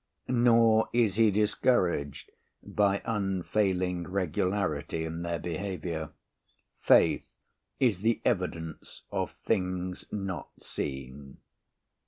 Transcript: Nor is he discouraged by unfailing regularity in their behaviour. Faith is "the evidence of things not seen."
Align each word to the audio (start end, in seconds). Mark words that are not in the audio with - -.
Nor 0.27 0.89
is 0.93 1.13
he 1.17 1.29
discouraged 1.29 2.31
by 2.63 3.03
unfailing 3.05 4.05
regularity 4.07 5.05
in 5.05 5.21
their 5.21 5.37
behaviour. 5.37 6.09
Faith 6.79 7.37
is 7.79 7.99
"the 7.99 8.19
evidence 8.25 9.03
of 9.11 9.29
things 9.29 10.05
not 10.11 10.49
seen." 10.59 11.37